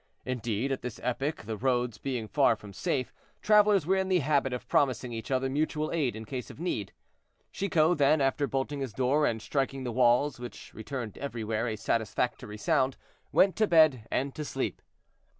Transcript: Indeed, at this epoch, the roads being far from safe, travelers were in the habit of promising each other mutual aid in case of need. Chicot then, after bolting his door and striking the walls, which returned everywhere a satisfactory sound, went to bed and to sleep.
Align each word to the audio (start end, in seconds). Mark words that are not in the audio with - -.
Indeed, 0.25 0.71
at 0.71 0.81
this 0.81 0.99
epoch, 1.03 1.43
the 1.43 1.55
roads 1.55 1.99
being 1.99 2.27
far 2.27 2.55
from 2.55 2.73
safe, 2.73 3.13
travelers 3.39 3.85
were 3.85 3.97
in 3.97 4.07
the 4.07 4.17
habit 4.21 4.51
of 4.51 4.67
promising 4.67 5.13
each 5.13 5.29
other 5.29 5.47
mutual 5.47 5.91
aid 5.91 6.15
in 6.15 6.25
case 6.25 6.49
of 6.49 6.59
need. 6.59 6.91
Chicot 7.51 7.99
then, 7.99 8.19
after 8.19 8.47
bolting 8.47 8.79
his 8.79 8.93
door 8.93 9.27
and 9.27 9.39
striking 9.43 9.83
the 9.83 9.91
walls, 9.91 10.39
which 10.39 10.73
returned 10.73 11.19
everywhere 11.19 11.67
a 11.67 11.75
satisfactory 11.75 12.57
sound, 12.57 12.97
went 13.31 13.55
to 13.57 13.67
bed 13.67 14.07
and 14.09 14.33
to 14.33 14.43
sleep. 14.43 14.81